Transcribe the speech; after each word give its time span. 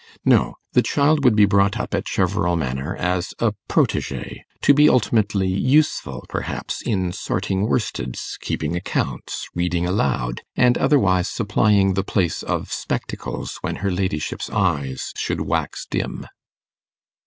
No! 0.25 0.55
the 0.73 0.81
child 0.81 1.23
would 1.23 1.35
be 1.35 1.45
brought 1.45 1.79
up 1.79 1.93
at 1.93 2.07
Cheverel 2.07 2.55
Manor 2.57 2.95
as 2.95 3.35
a 3.37 3.53
protegée, 3.69 4.39
to 4.63 4.73
be 4.73 4.89
ultimately 4.89 5.47
useful, 5.49 6.25
perhaps, 6.27 6.81
in 6.81 7.11
sorting 7.11 7.67
worsteds, 7.67 8.39
keeping 8.41 8.75
accounts, 8.75 9.47
reading 9.53 9.85
aloud, 9.85 10.41
and 10.55 10.75
otherwise 10.75 11.29
supplying 11.29 11.93
the 11.93 12.03
place 12.03 12.41
of 12.41 12.73
spectacles 12.73 13.59
when 13.61 13.75
her 13.85 13.91
ladyship's 13.91 14.49
eyes 14.49 15.13
should 15.15 15.41
wax 15.41 15.85
dim. 15.85 16.25